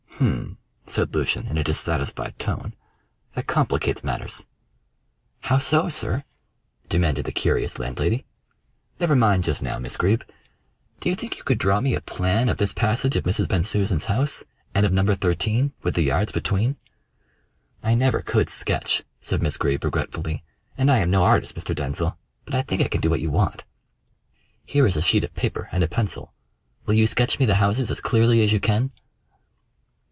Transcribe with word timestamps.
"H'm!" 0.23 0.59
said 0.85 1.15
Lucian 1.15 1.47
in 1.47 1.57
a 1.57 1.63
dissatisfied 1.63 2.37
tone. 2.37 2.73
"That 3.33 3.47
complicates 3.47 4.03
matters." 4.03 4.45
"How 5.39 5.57
so, 5.57 5.89
sir?" 5.89 6.23
demanded 6.89 7.25
the 7.25 7.31
curious 7.31 7.79
landlady. 7.79 8.27
"Never 8.99 9.15
mind 9.15 9.45
just 9.45 9.63
now, 9.63 9.79
Miss 9.79 9.97
Greeb. 9.97 10.21
Do 10.99 11.09
you 11.09 11.15
think 11.15 11.37
you 11.39 11.43
could 11.43 11.57
draw 11.57 11.81
me 11.81 11.95
a 11.95 12.01
plan 12.01 12.49
of 12.49 12.57
this 12.57 12.71
passage 12.71 13.15
of 13.15 13.23
Mrs. 13.23 13.47
Bensusan's 13.47 14.05
house, 14.05 14.43
and 14.75 14.85
of 14.85 14.93
No. 14.93 15.03
13, 15.11 15.73
with 15.81 15.95
the 15.95 16.03
yards 16.03 16.31
between?" 16.31 16.75
"I 17.81 17.95
never 17.95 18.21
could 18.21 18.47
sketch," 18.47 19.01
said 19.21 19.41
Miss 19.41 19.57
Greeb 19.57 19.83
regretfully, 19.83 20.43
"and 20.77 20.91
I 20.91 20.99
am 20.99 21.09
no 21.09 21.23
artist, 21.23 21.55
Mr. 21.55 21.73
Denzil, 21.73 22.15
but 22.45 22.53
I 22.53 22.61
think 22.61 22.81
I 22.83 22.87
can 22.89 23.01
do 23.01 23.09
what 23.09 23.21
you 23.21 23.31
want." 23.31 23.63
"Here 24.67 24.85
is 24.85 24.95
a 24.95 25.01
sheet 25.01 25.23
of 25.23 25.33
paper 25.33 25.67
and 25.71 25.83
a 25.83 25.87
pencil. 25.87 26.31
Will 26.85 26.93
you 26.93 27.07
sketch 27.07 27.39
me 27.39 27.47
the 27.47 27.55
houses 27.55 27.89
as 27.89 28.01
clearly 28.01 28.43
as 28.43 28.51
you 28.53 28.59
can?" 28.59 28.91